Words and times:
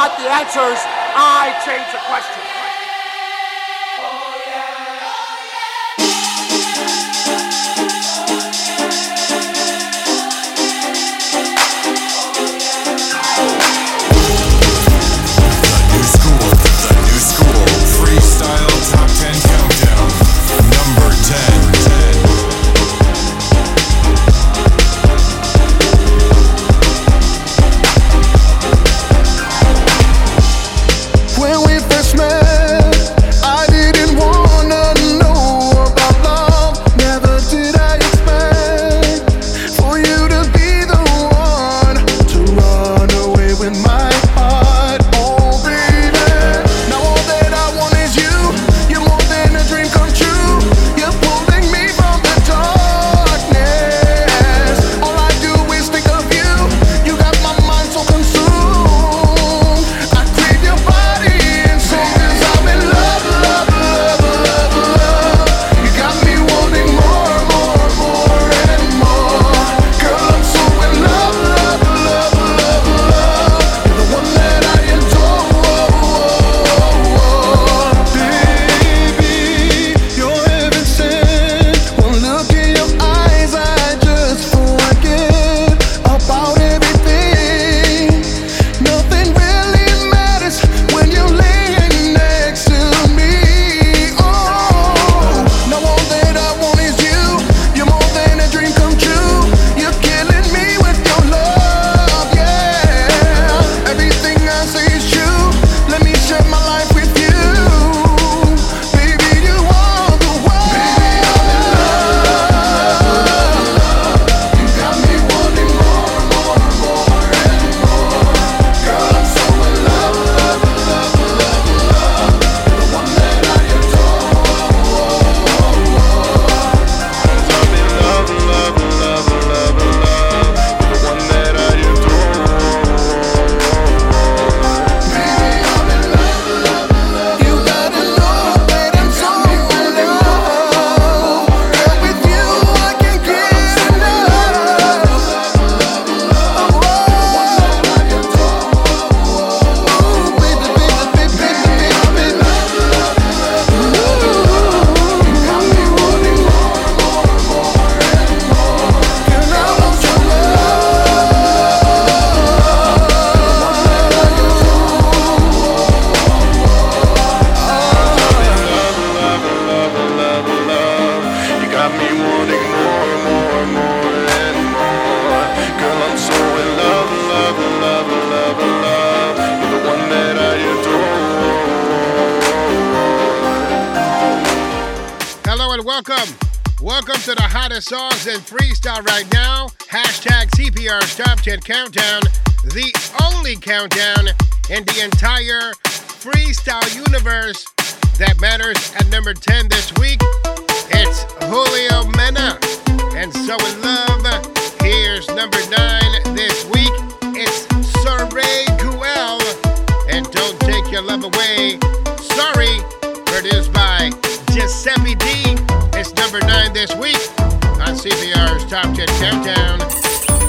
When 0.00 0.08
change 1.66 1.92
the 1.92 1.98
met 1.98 2.59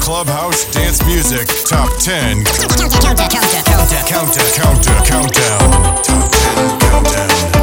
clubhouse 0.01 0.65
dance 0.73 1.05
music 1.05 1.47
top 1.65 1.87
10 1.99 2.43
countdown 2.43 4.07
countdown 4.07 4.53
countdown 4.57 5.05
countdown 5.05 6.03
top 6.03 6.31
10 6.31 6.79
countdown. 6.79 7.60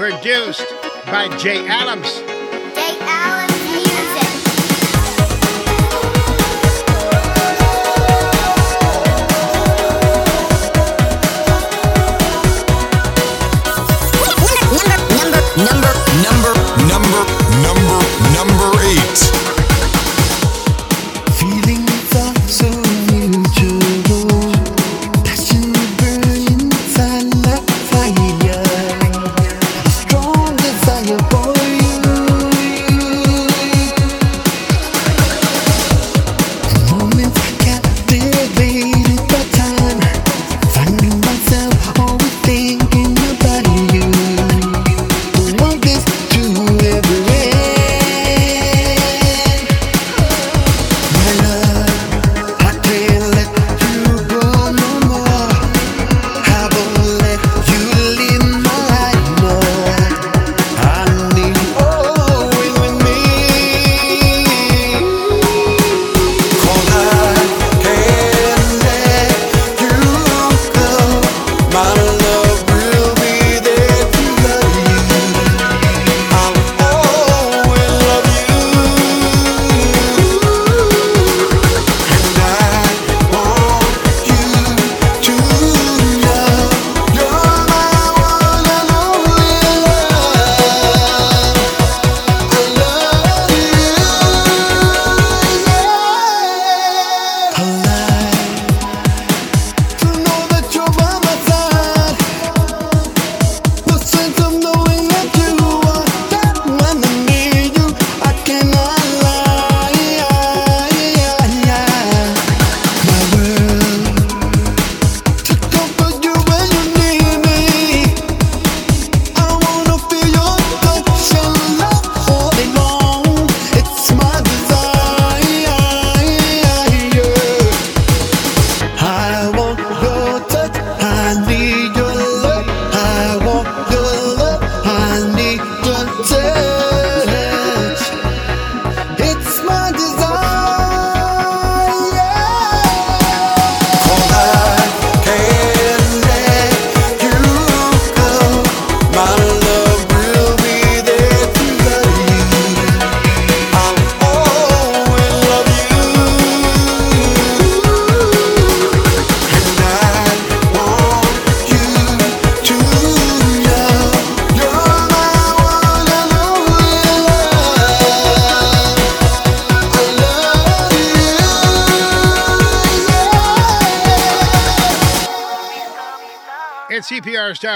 Produced 0.00 0.64
by 1.04 1.28
Jay 1.36 1.68
Adams. 1.68 2.22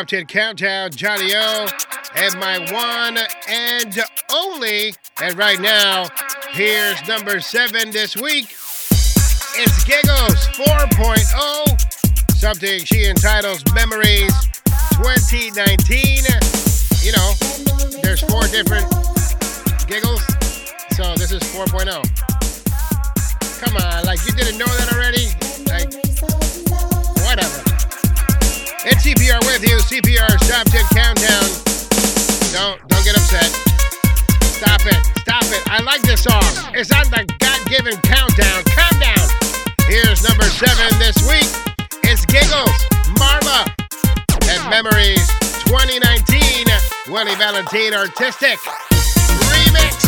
Top 0.05 0.09
10 0.11 0.27
Countdown, 0.27 0.91
Johnny 0.91 1.33
O, 1.35 1.67
and 2.15 2.39
my 2.39 2.59
one 2.71 3.17
and 3.49 3.99
only. 4.31 4.93
And 5.23 5.35
right 5.39 5.59
now, 5.59 6.09
here's 6.51 7.09
number 7.09 7.41
seven 7.41 7.91
this 7.91 8.15
week. 8.15 8.55
It's 9.57 9.85
Giggles 9.85 10.47
4.0, 10.59 12.33
something 12.33 12.85
she 12.85 13.07
entitles 13.07 13.65
Memories 13.73 14.35
2019. 14.93 16.25
You 17.01 17.13
know, 17.13 17.33
there's 18.03 18.21
four 18.21 18.43
different 18.49 18.93
giggles, 19.89 20.23
so 20.91 21.15
this 21.15 21.33
is 21.33 21.43
4.0. 21.45 22.05
Come 23.59 23.77
on, 23.79 24.05
like 24.05 24.23
you 24.27 24.33
didn't 24.33 24.59
know 24.59 24.67
that 24.67 24.93
already? 24.93 25.29
Like, 25.65 25.95
whatever. 27.27 27.64
It's 28.87 29.01
CPR 29.01 29.41
with 29.49 29.65
you. 29.65 29.81
CPR 29.81 30.29
Top 30.45 30.69
10 30.69 30.85
Countdown. 30.93 31.49
Don't 32.53 32.77
don't 32.87 33.05
get 33.05 33.17
upset. 33.17 33.49
Stop 34.45 34.85
it. 34.85 35.01
Stop 35.25 35.45
it. 35.49 35.63
I 35.73 35.81
like 35.81 36.03
this 36.03 36.23
song. 36.25 36.45
It's 36.77 36.93
on 36.93 37.09
the 37.09 37.25
God-given 37.41 37.97
countdown. 38.03 38.63
Calm 38.77 39.01
down. 39.01 39.27
Here's 39.89 40.23
number 40.29 40.45
seven 40.45 40.99
this 40.99 41.17
week. 41.25 41.49
It's 42.05 42.27
Giggles, 42.27 42.77
Marla, 43.17 43.65
and 44.53 44.61
Memories 44.69 45.27
2019. 45.65 46.67
Willie 47.09 47.35
Valentine 47.37 47.95
Artistic 47.95 48.59
Remix. 49.49 50.04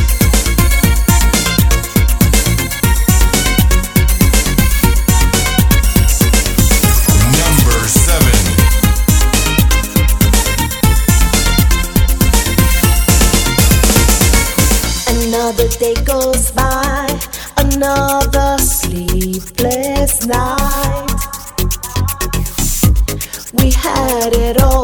Another 15.46 15.68
day 15.68 15.94
goes 16.02 16.50
by, 16.50 17.06
another 17.56 18.58
sleepless 18.58 20.26
night. 20.26 21.06
We 23.54 23.70
had 23.70 24.34
it 24.34 24.60
all. 24.60 24.75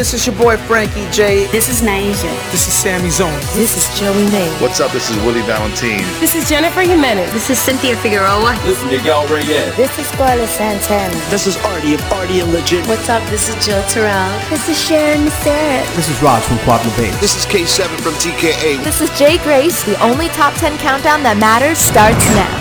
This 0.00 0.14
is 0.14 0.26
your 0.26 0.34
boy 0.36 0.56
Frankie 0.56 1.04
J. 1.10 1.44
This 1.48 1.68
is 1.68 1.82
Naija. 1.82 2.32
This 2.52 2.66
is 2.66 2.72
Sammy 2.72 3.10
Zone. 3.10 3.38
This 3.52 3.76
is 3.76 4.00
Joey 4.00 4.24
May. 4.32 4.48
What's 4.56 4.80
up? 4.80 4.92
This 4.92 5.10
is 5.10 5.16
Willie 5.18 5.42
Valentine. 5.42 6.00
This 6.24 6.34
is 6.34 6.48
Jennifer 6.48 6.80
Jimenez. 6.80 7.30
This 7.34 7.50
is 7.50 7.58
Cynthia 7.58 7.94
Figueroa. 7.96 8.58
This 8.64 8.82
is 8.82 8.84
Miguel 8.86 9.26
Reyes. 9.26 9.76
This 9.76 9.98
is 9.98 10.10
Carla 10.12 10.46
Santana. 10.46 11.12
This 11.28 11.46
is 11.46 11.58
Artie 11.58 11.92
of 11.92 12.00
Artie 12.12 12.40
and 12.40 12.50
Legit. 12.50 12.86
What's 12.86 13.10
up? 13.10 13.22
This 13.28 13.50
is 13.50 13.62
Jill 13.62 13.82
Terrell. 13.88 14.32
This 14.48 14.70
is 14.70 14.80
Sharon 14.80 15.28
Sarah. 15.44 15.84
This 15.96 16.08
is 16.08 16.22
Raj 16.22 16.42
from 16.44 16.56
Quadra 16.60 16.90
Bass. 16.96 17.20
This 17.20 17.36
is 17.36 17.44
K7 17.44 18.00
from 18.00 18.14
TKA. 18.14 18.82
This 18.82 19.02
is 19.02 19.10
Jay 19.18 19.36
Grace. 19.44 19.84
The 19.84 20.02
only 20.02 20.28
top 20.28 20.54
10 20.54 20.78
countdown 20.78 21.22
that 21.24 21.36
matters 21.36 21.76
starts 21.76 22.24
now. 22.32 22.59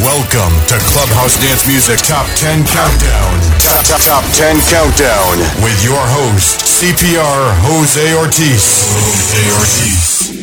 Welcome 0.00 0.56
to 0.68 0.78
Clubhouse 0.78 1.36
Dance 1.44 1.66
Music 1.66 1.98
Top 1.98 2.26
10 2.36 2.64
Countdown. 2.64 3.40
Top, 3.60 3.84
top, 3.84 4.00
top 4.00 4.24
10 4.32 4.56
Countdown 4.72 5.36
with 5.62 5.84
your 5.84 6.00
host, 6.00 6.58
CPR 6.80 7.52
Jose 7.68 8.14
Ortiz. 8.16 8.64
Jose 8.96 9.44
Ortiz. 9.60 10.40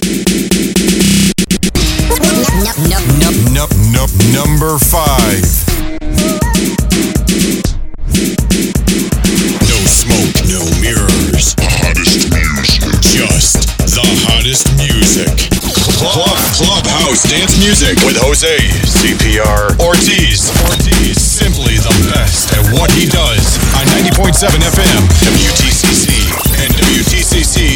Number 4.31 4.77
five. 4.77 5.41
No 9.65 9.77
smoke, 9.89 10.37
no 10.47 10.61
mirrors. 10.81 11.66
Dance 17.25 17.57
Music 17.57 17.97
with 18.05 18.13
Jose 18.21 18.57
CPR 18.85 19.73
Ortiz. 19.81 20.53
Ortiz, 20.69 21.17
simply 21.17 21.73
the 21.81 21.95
best 22.13 22.53
at 22.53 22.61
what 22.77 22.91
he 22.93 23.09
does 23.09 23.57
on 23.73 23.89
90.7 24.05 24.37
FM, 24.61 25.01
WTCC, 25.25 26.13
and 26.61 26.69
WTCC 26.77 27.66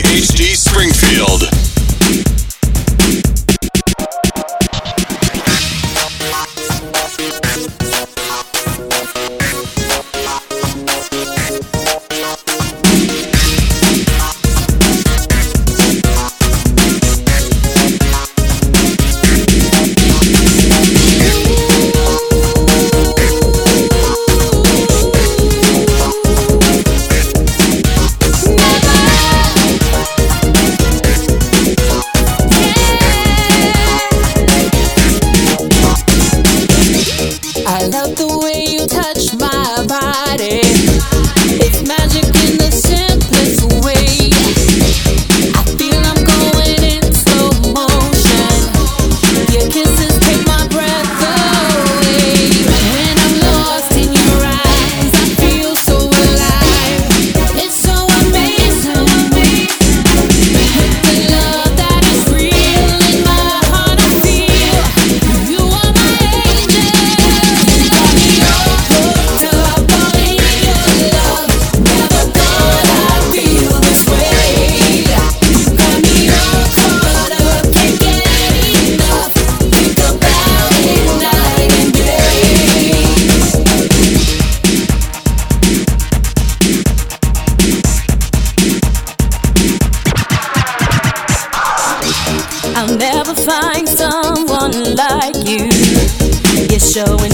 show 96.81 97.30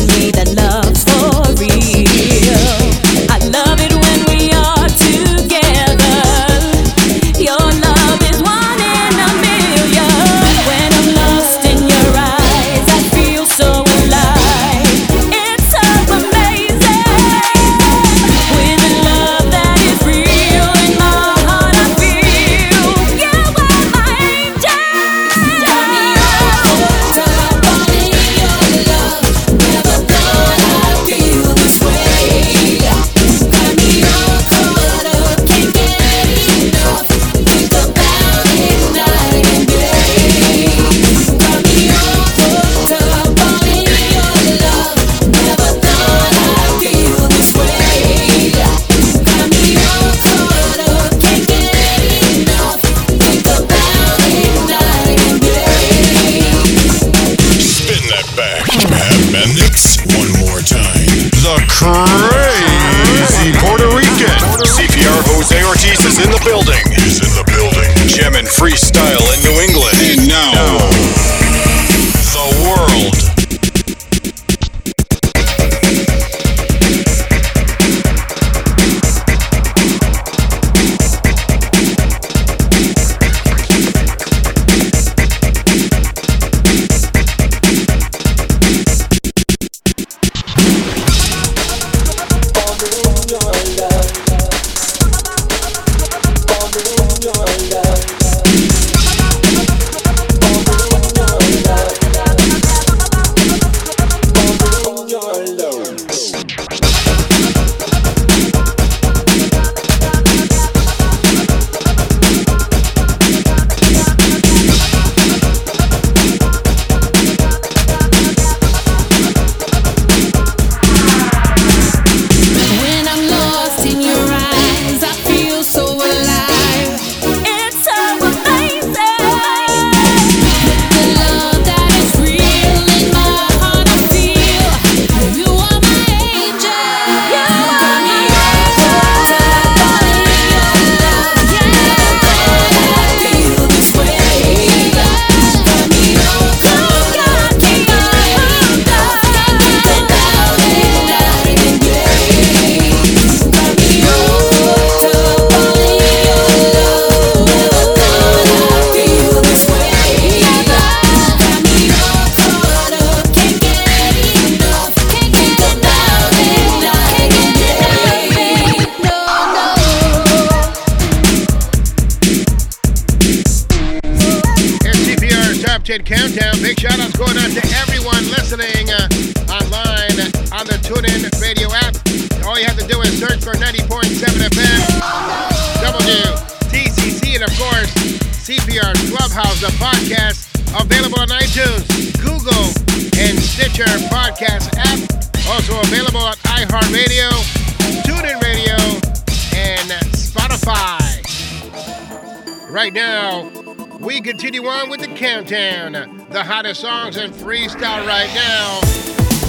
of 206.70 206.76
songs 206.76 207.16
and 207.16 207.34
freestyle 207.34 208.06
right 208.06 208.30
now. 208.34 208.80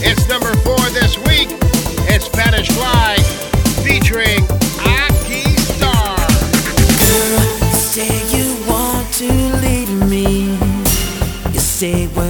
It's 0.07 0.29
number 0.29 0.55
four 0.59 0.79
this 0.91 1.17
week. 1.27 1.49
It's 2.07 2.27
Spanish 2.27 2.69
Fly 2.69 3.17
featuring 3.83 4.45
Aki 4.87 5.43
Star. 5.57 6.17
Girl, 7.01 7.41
you 7.67 7.75
say 7.75 8.13
you 8.37 8.55
want 8.69 9.13
to 9.15 9.33
leave 9.63 10.09
me. 10.09 10.57
You 11.53 11.59
say 11.59 12.07
what? 12.09 12.28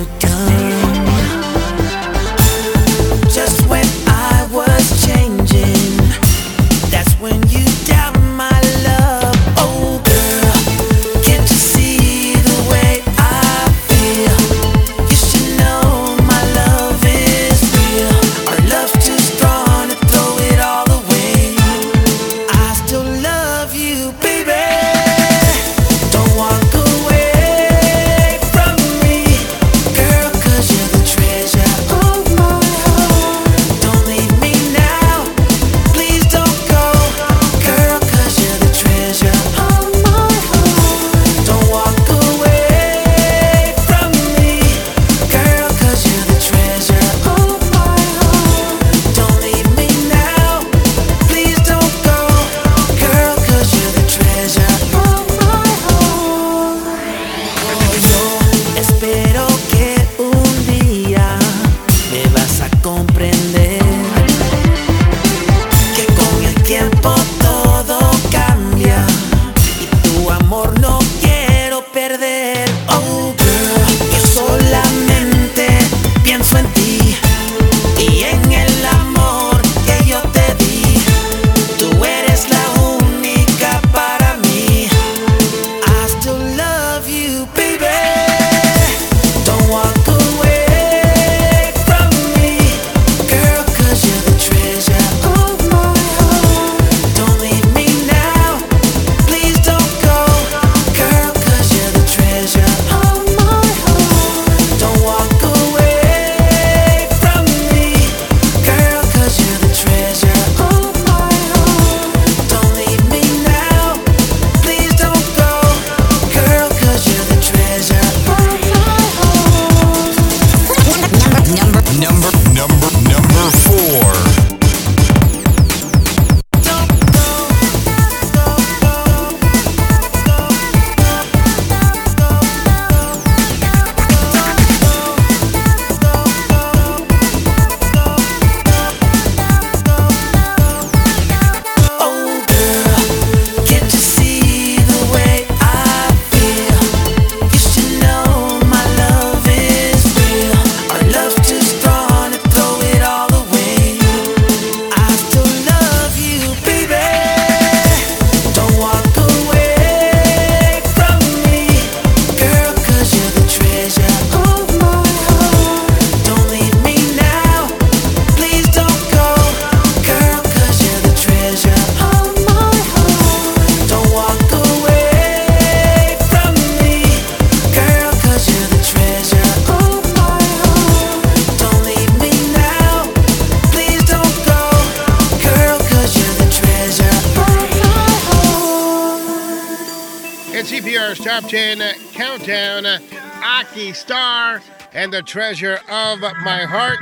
and 194.98 195.12
the 195.12 195.22
treasure 195.22 195.78
of 195.88 196.20
my 196.42 196.64
heart. 196.64 196.98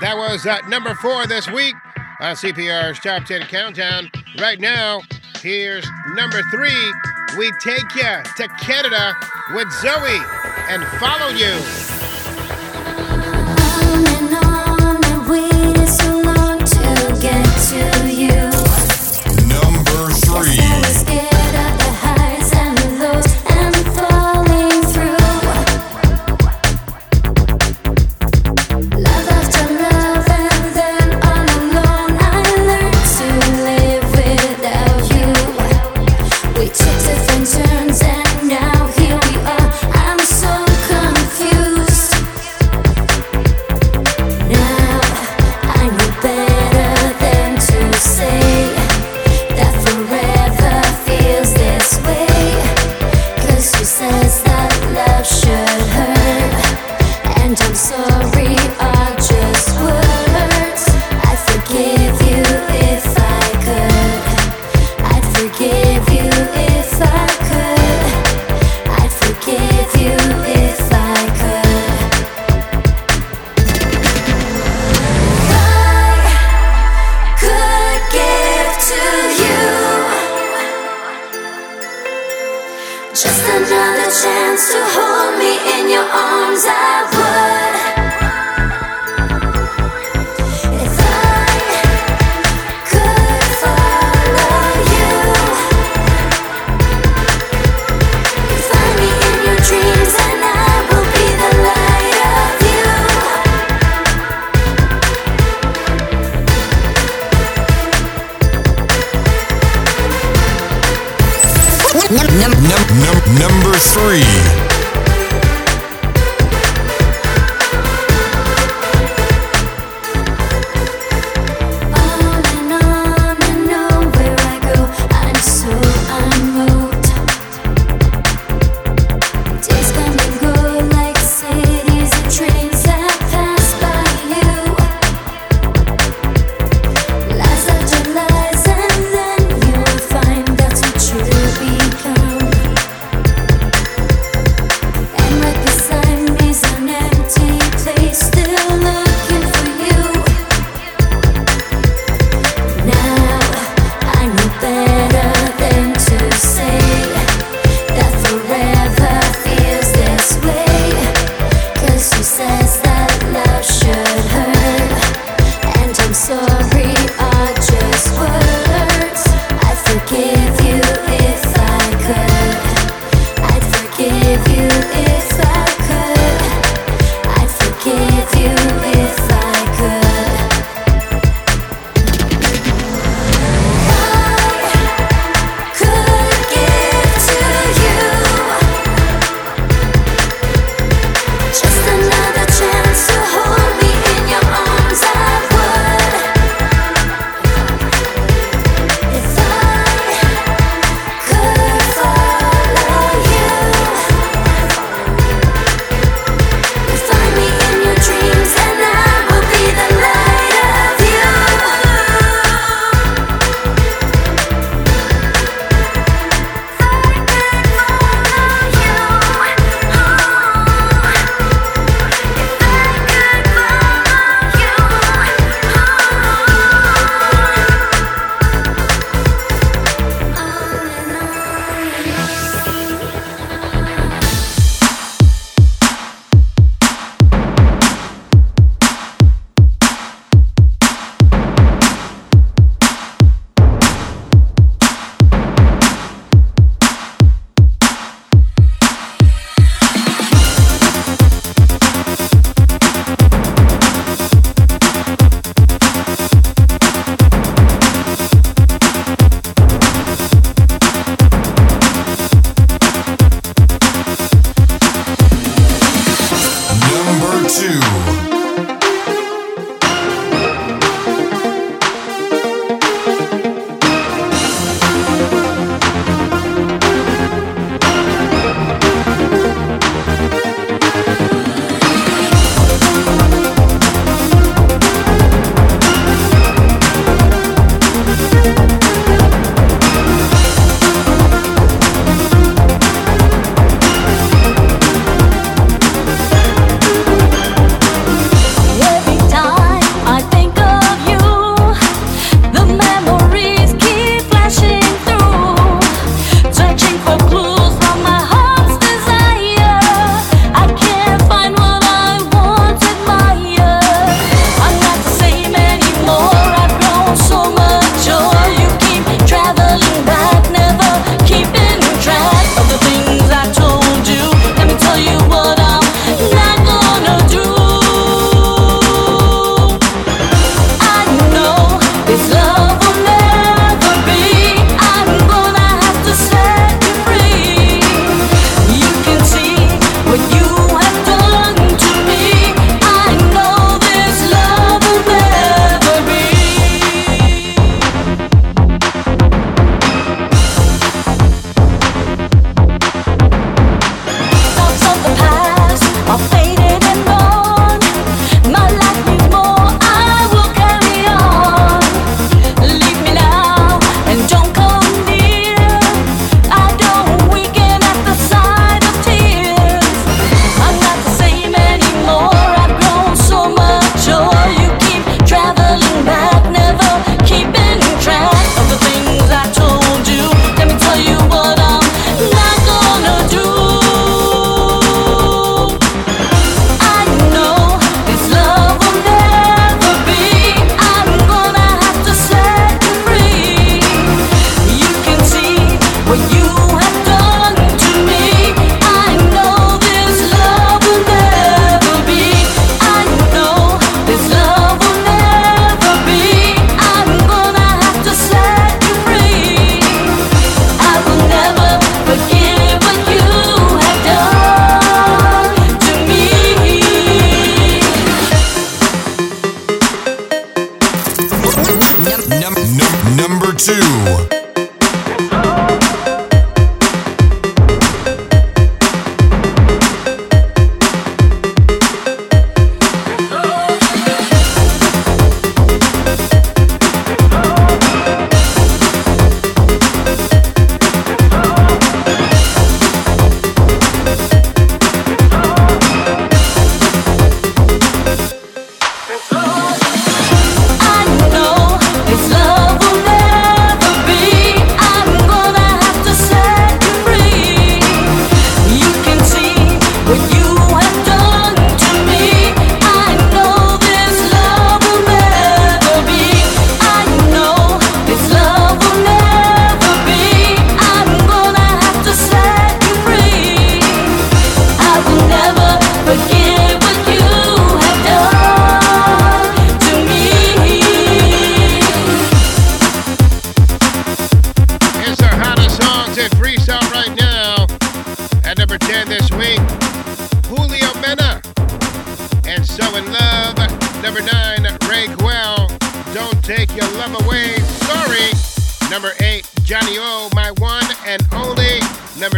That 0.00 0.16
was 0.16 0.46
uh, 0.46 0.66
number 0.68 0.94
four 0.94 1.26
this 1.26 1.50
week 1.50 1.74
on 2.18 2.34
CPR's 2.34 2.98
Top 2.98 3.26
10 3.26 3.42
Countdown. 3.42 4.10
Right 4.40 4.58
now, 4.58 5.02
here's 5.42 5.86
number 6.14 6.40
three. 6.50 6.94
We 7.36 7.52
take 7.62 7.94
you 7.94 8.22
to 8.36 8.48
Canada 8.58 9.14
with 9.54 9.70
Zoe 9.82 10.18
and 10.70 10.82
follow 10.98 11.28
you. 11.28 11.83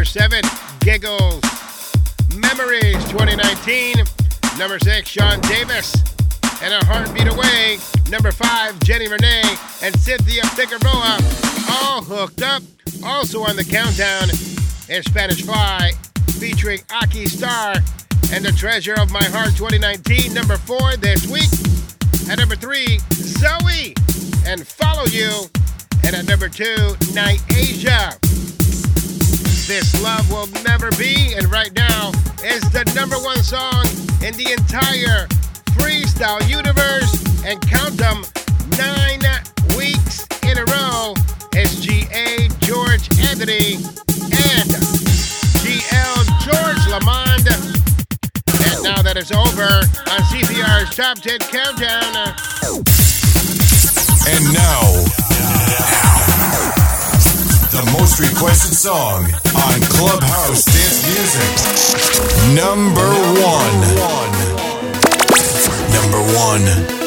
seven, 0.07 0.43
Giggles. 0.81 1.43
Memories 2.35 3.03
2019. 3.11 3.97
Number 4.59 4.79
six, 4.79 5.09
Sean 5.09 5.41
Davis. 5.43 5.95
And 6.63 6.73
a 6.73 6.85
heartbeat 6.87 7.29
away. 7.29 7.79
Number 8.11 8.33
five, 8.33 8.79
Jenny 8.81 9.09
Renee 9.09 9.43
and 9.83 9.99
Cynthia 9.99 10.43
Figueroa. 10.55 11.19
All 11.71 12.03
hooked 12.03 12.43
up. 12.43 12.63
Also 13.05 13.41
on 13.43 13.57
the 13.57 13.65
countdown 13.65 14.31
is 14.89 15.05
Spanish 15.05 15.43
Fly 15.43 15.93
featuring 16.39 16.81
Aki 16.91 17.27
Star 17.27 17.75
and 18.33 18.45
the 18.45 18.53
Treasure 18.53 18.95
of 18.99 19.11
My 19.11 19.25
Heart 19.25 19.57
2019. 19.57 20.33
Number 20.33 20.57
four 20.57 20.97
this 20.97 21.27
week. 21.27 21.51
At 22.31 22.39
number 22.39 22.57
three, 22.57 22.99
Zoe 23.13 23.95
and 24.47 24.67
Follow 24.67 25.05
You. 25.05 25.31
And 26.05 26.15
at 26.17 26.27
number 26.27 26.49
two, 26.49 26.77
Nyasia. 27.15 28.56
This 29.67 30.01
Love 30.01 30.31
Will 30.31 30.47
Never 30.63 30.93
Be. 30.93 31.35
And 31.35 31.51
right 31.51 31.73
now 31.75 32.11
is 32.45 32.63
the 32.71 32.85
number 32.95 33.17
one 33.17 33.43
song 33.43 33.83
in 34.23 34.33
the 34.39 34.53
entire 34.53 35.27
freestyle 35.75 36.39
universe. 36.49 37.11
And 37.45 37.61
count 37.67 37.97
them 37.97 38.23
nine 38.79 39.23
weeks 39.77 40.27
in 40.43 40.59
a 40.59 40.65
row. 40.71 41.15
SGA 41.51 42.07
G.A. 42.07 42.49
George 42.61 43.09
Anthony 43.27 43.75
and 43.75 44.69
G.L. 45.59 46.17
George 46.47 46.83
Lamond. 46.87 47.49
And 48.71 48.83
now 48.87 49.03
that 49.03 49.15
it's 49.17 49.33
over 49.33 49.67
on 49.67 50.21
CPR's 50.31 50.95
Top 50.95 51.19
10 51.19 51.39
Countdown. 51.51 52.15
And 54.29 54.55
now 54.55 55.96
most 58.19 58.33
requested 58.33 58.75
song 58.75 59.25
on 59.25 59.81
Clubhouse 59.91 60.65
Dance 60.65 61.03
Music. 61.07 61.53
Number 62.55 63.09
one. 63.43 63.81
Number 65.93 66.23
one. 66.35 67.06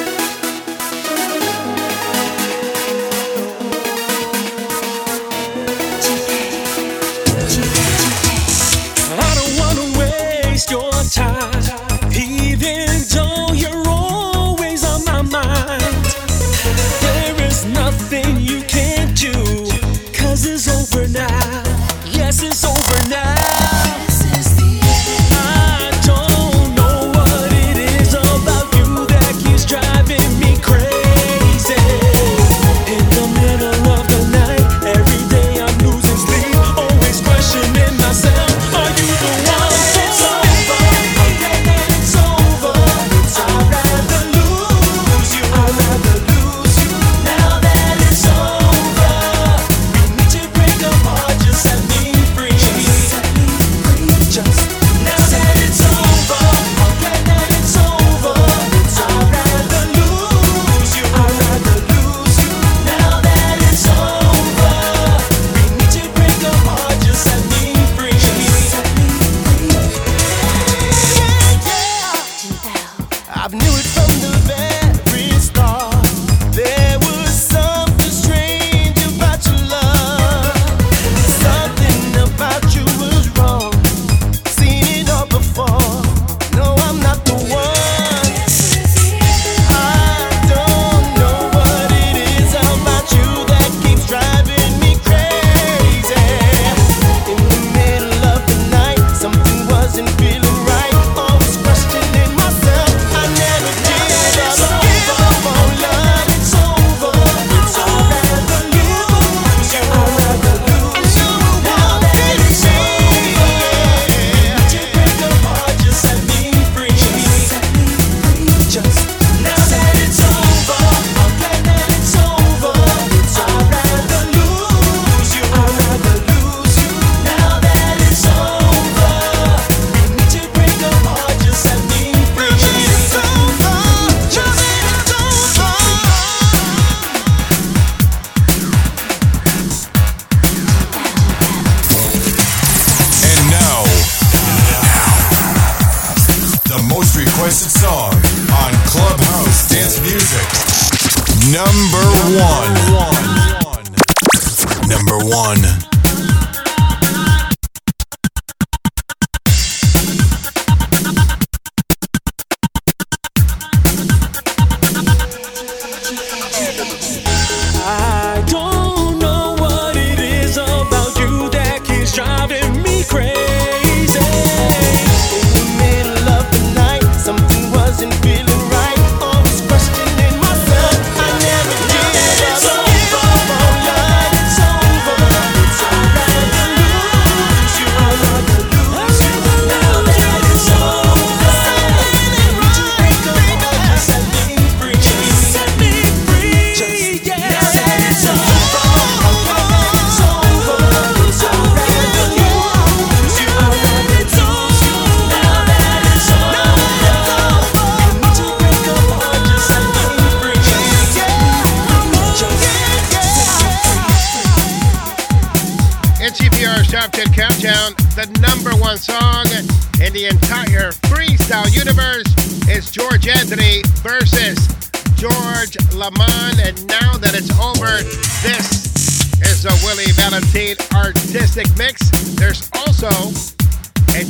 Artistic 231.05 231.67
mix. 231.77 232.09
There's 232.35 232.69
also 232.75 233.09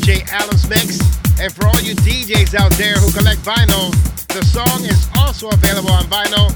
Jay 0.06 0.22
Allen's 0.32 0.70
mix. 0.70 1.02
And 1.40 1.52
for 1.54 1.66
all 1.66 1.80
you 1.82 1.96
DJs 1.96 2.54
out 2.54 2.72
there 2.74 2.96
who 2.96 3.12
collect 3.12 3.42
vinyl, 3.42 3.90
the 4.28 4.44
song 4.46 4.86
is 4.86 5.10
also 5.18 5.50
available 5.50 5.92
on 5.92 6.04
vinyl. 6.06 6.50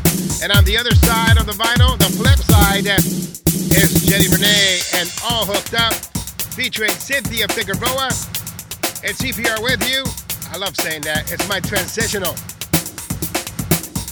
And 0.43 0.51
on 0.51 0.64
the 0.66 0.78
other 0.78 0.93
side 0.93 1.38
of 1.38 1.45
the 1.45 1.53
vinyl, 1.53 1.97
the 1.97 2.11
flip 2.14 2.38
side, 2.38 2.86
is 2.86 4.05
Jenny 4.05 4.28
Renee 4.28 4.80
and 4.95 5.09
All 5.30 5.45
Hooked 5.45 5.74
Up 5.74 5.93
featuring 6.53 6.91
Cynthia 6.91 7.47
Figueroa 7.47 8.09
and 9.01 9.14
CPR 9.18 9.61
with 9.64 9.82
you. 9.89 10.03
I 10.53 10.57
love 10.57 10.76
saying 10.76 11.01
that. 11.01 11.32
It's 11.32 11.47
my 11.49 11.59
transitional. 11.59 12.34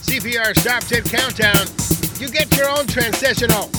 CPR's 0.02 0.64
Top 0.64 0.84
10 0.84 1.04
Countdown. 1.04 1.68
You 2.20 2.30
get 2.32 2.56
your 2.58 2.70
own 2.70 2.88
transitional. 2.88 3.70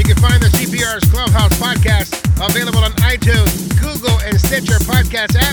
You 0.00 0.16
can 0.16 0.16
find 0.16 0.40
the 0.40 0.48
CPR's 0.48 1.04
Clubhouse 1.12 1.52
podcast 1.60 2.24
available 2.40 2.80
on 2.80 2.90
iTunes, 3.04 3.68
Google, 3.84 4.16
and 4.24 4.40
Stitcher 4.40 4.80
podcast 4.88 5.36
app. 5.36 5.52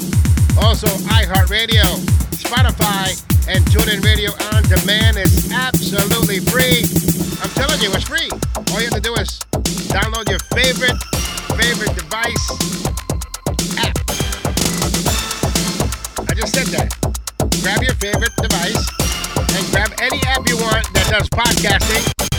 Also, 0.64 0.88
iHeartRadio, 1.12 1.84
Spotify, 2.32 3.12
and 3.52 3.60
TuneIn 3.66 4.00
Radio 4.08 4.32
on 4.56 4.64
demand 4.72 5.18
is 5.18 5.52
absolutely 5.52 6.40
free. 6.40 6.88
I'm 7.44 7.52
telling 7.60 7.84
you, 7.84 7.92
it's 7.92 8.08
free. 8.08 8.32
All 8.72 8.80
you 8.80 8.88
have 8.88 8.96
to 8.96 9.04
do 9.04 9.12
is 9.20 9.44
download 9.92 10.32
your 10.32 10.40
favorite, 10.56 10.96
favorite 11.60 11.92
device 11.92 12.48
app. 13.84 14.00
I 16.24 16.34
just 16.40 16.56
said 16.56 16.72
that. 16.72 16.96
Grab 17.60 17.84
your 17.84 18.00
favorite 18.00 18.32
device 18.40 18.80
and 19.60 19.68
grab 19.76 19.92
any 20.00 20.24
app 20.24 20.48
you 20.48 20.56
want 20.56 20.88
that 20.96 21.08
does 21.12 21.28
podcasting 21.36 22.37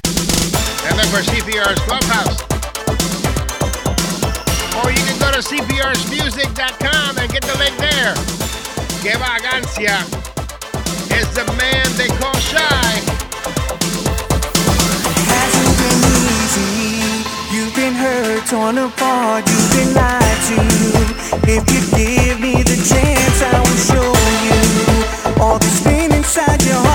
and 0.89 0.97
look 0.97 1.07
for 1.13 1.21
CPR's 1.21 1.81
Clubhouse. 1.85 2.41
Or 4.81 4.91
you 4.91 5.03
can 5.05 5.19
go 5.21 5.31
to 5.31 5.41
cprsmusic.com 5.45 7.19
and 7.19 7.31
get 7.31 7.43
the 7.45 7.57
link 7.59 7.77
there. 7.77 8.15
Que 9.05 9.13
vagancia 9.21 10.01
is 11.13 11.29
the 11.37 11.45
man 11.61 11.85
they 12.01 12.09
call 12.17 12.37
shy. 12.41 12.91
Hasn't 15.29 15.75
been 15.77 16.01
easy. 16.33 17.25
You've 17.55 17.75
been 17.77 17.95
hurt, 17.95 18.47
torn 18.49 18.79
apart, 18.79 19.45
you've 19.49 19.71
been 19.73 19.95
lied 19.95 20.41
to. 20.49 20.59
If 21.51 21.65
you 21.69 21.81
give 21.97 22.41
me 22.41 22.63
the 22.63 22.79
chance, 22.89 23.43
I 23.43 23.59
will 23.61 23.83
show 23.93 24.09
you 24.47 25.43
all 25.43 25.59
this 25.59 25.83
pain 25.85 26.13
inside 26.13 26.63
your 26.65 26.88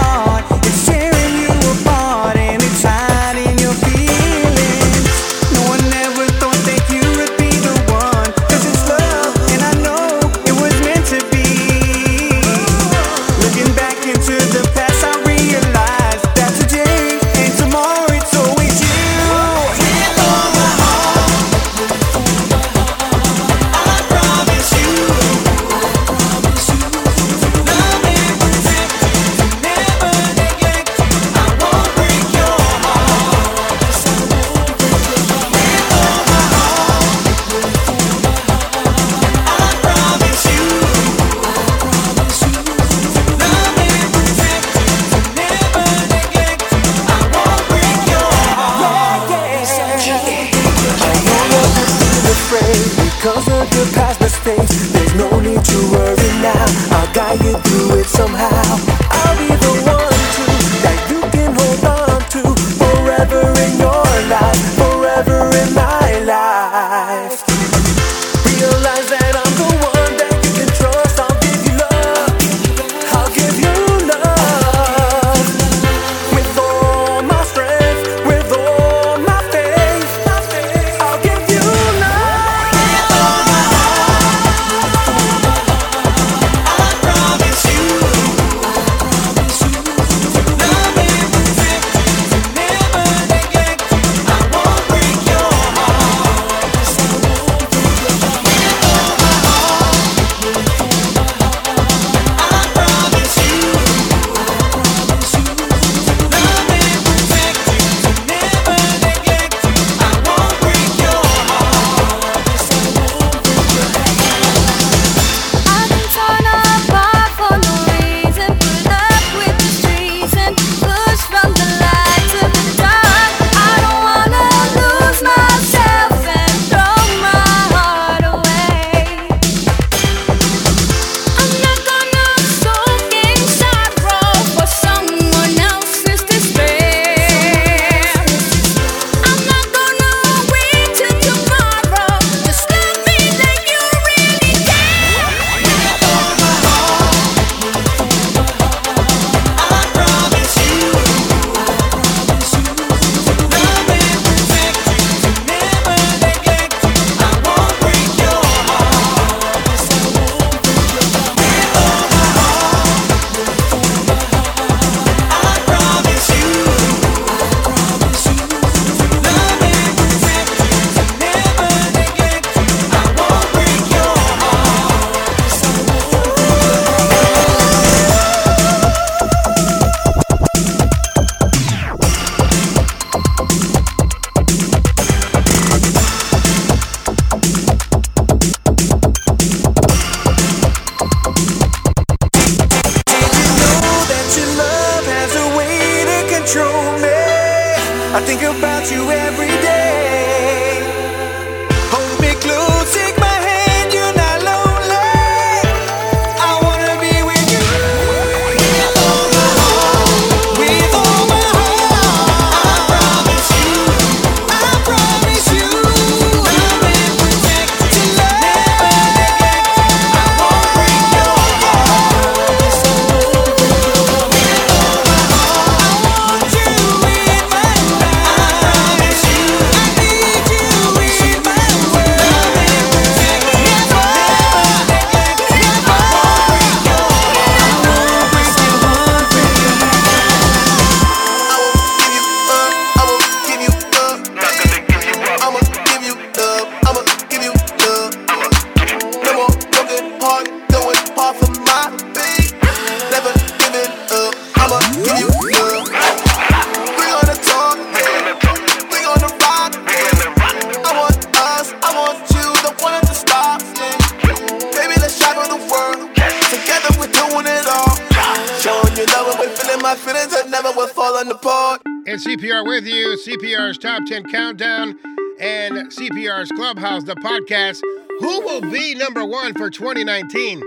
Top 273.83 274.05
10 274.05 274.31
Countdown 274.31 274.97
and 275.41 275.91
CPR's 275.91 276.49
Clubhouse, 276.53 277.03
the 277.03 277.15
podcast. 277.15 277.81
Who 278.21 278.39
will 278.39 278.61
be 278.61 278.95
number 278.95 279.25
one 279.25 279.53
for 279.55 279.69
2019? 279.69 280.63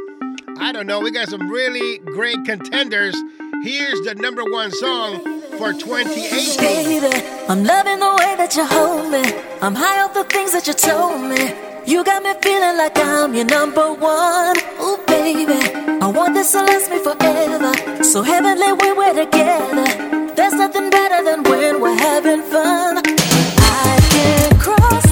I 0.59 0.71
don't 0.71 0.87
know. 0.87 1.01
We 1.01 1.11
got 1.13 1.31
some 1.31 1.49
really 1.49 1.97
great 1.97 2.37
contenders. 2.45 3.17
Here's 3.65 4.03
the 4.03 4.17
number 4.17 4.45
one 4.45 4.71
song 4.71 5.21
for 5.57 5.73
2018. 5.73 6.59
Baby, 6.59 7.27
I'm 7.49 7.65
loving 7.65 8.01
the 8.01 8.15
way 8.19 8.35
that 8.37 8.55
you 8.55 8.67
hold 8.67 9.11
me. 9.11 9.23
I'm 9.63 9.75
high 9.75 10.03
off 10.03 10.13
the 10.13 10.25
things 10.25 10.53
that 10.53 10.67
you 10.67 10.75
told 10.75 11.23
me. 11.23 11.55
You 11.91 12.05
got 12.05 12.23
me 12.23 12.35
feeling 12.43 12.77
like 12.77 12.99
I'm 12.99 13.35
your 13.35 13.47
number 13.47 13.95
one. 13.95 14.59
Ooh, 14.79 14.99
baby, 15.07 15.55
I 16.03 16.07
want 16.15 16.35
this 16.35 16.53
to 16.53 16.59
last 16.59 16.91
me 16.91 16.99
forever. 16.99 18.05
So 18.05 18.21
heavenly, 18.21 18.75
we 18.75 18.93
we're 18.93 19.25
together. 19.25 20.26
There's 20.37 20.53
nothing 20.53 20.91
better 20.91 21.25
than 21.25 21.43
when 21.45 21.81
we're 21.81 21.99
having 21.99 22.43
fun. 22.43 22.99
I 22.99 23.99
get 24.13 24.61
cross. 24.61 25.06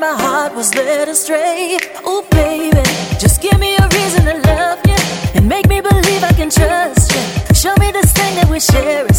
my 0.00 0.14
heart 0.14 0.54
was 0.54 0.74
led 0.74 1.08
astray. 1.08 1.78
Oh, 2.04 2.26
baby, 2.30 2.82
just 3.18 3.42
give 3.42 3.60
me 3.60 3.76
a 3.76 3.86
reason 3.88 4.24
to 4.24 4.34
love 4.48 4.80
you 4.86 4.96
and 5.34 5.46
make 5.46 5.68
me 5.68 5.82
believe 5.82 6.24
I 6.24 6.32
can 6.32 6.48
trust 6.48 7.12
you. 7.14 7.54
Show 7.54 7.74
me 7.78 7.92
this 7.92 8.10
thing 8.12 8.34
that 8.36 8.48
we 8.48 8.60
share. 8.60 9.09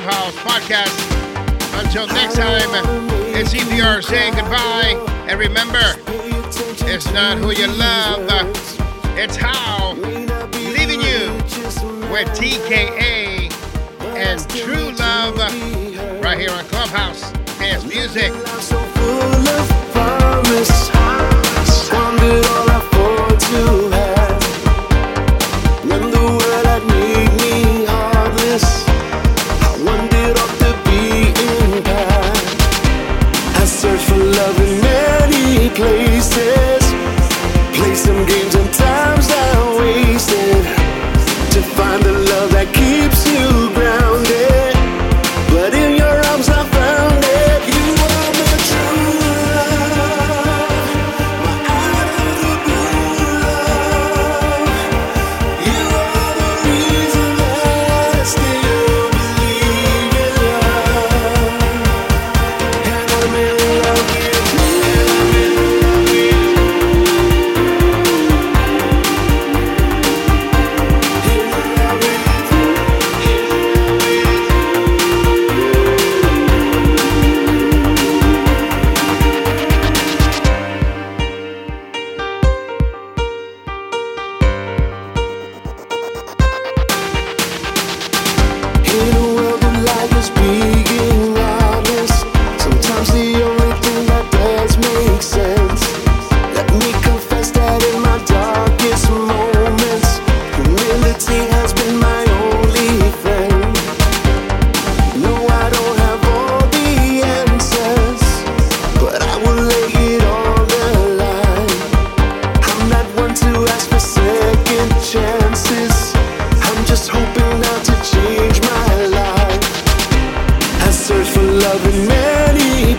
Clubhouse 0.00 0.34
podcast. 0.36 1.84
Until 1.84 2.06
next 2.06 2.36
time, 2.36 2.70
it's 3.34 3.52
CPR 3.52 4.02
saying 4.02 4.34
goodbye. 4.34 4.94
And 5.28 5.38
remember, 5.38 5.78
it's 6.86 7.12
not 7.12 7.36
who 7.36 7.50
you 7.50 7.66
love, 7.66 8.26
it's 9.18 9.36
how. 9.36 9.92
Leaving 10.54 11.02
you 11.02 11.32
with 12.10 12.28
TKA 12.32 13.52
and 14.16 14.48
True 14.48 14.90
Love 14.92 15.36
right 16.22 16.38
here 16.38 16.50
on 16.50 16.64
Clubhouse. 16.64 17.32
There's 17.58 17.84
music. 17.84 18.32
So 18.60 18.80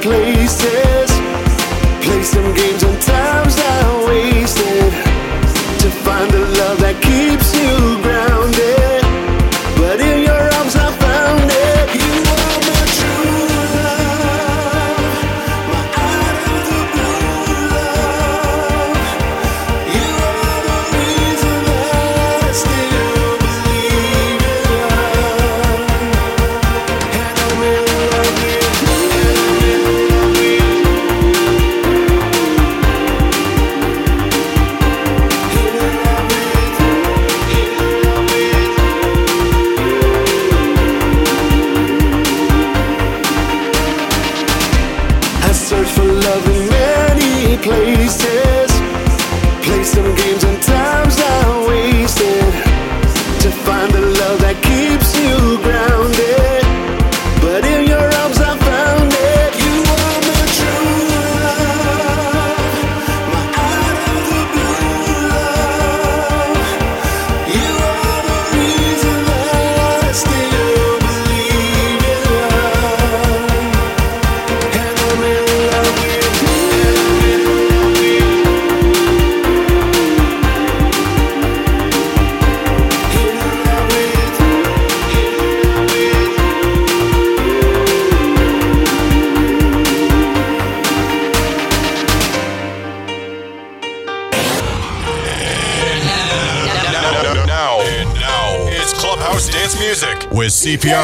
places, 0.02 1.12
play 2.02 2.24
some 2.24 2.54
games 2.56 2.84
on 2.84 2.99
time. 2.99 3.21
CPR 100.62 101.01